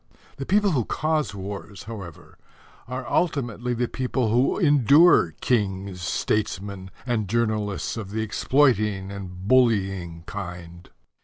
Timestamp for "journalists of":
7.29-8.09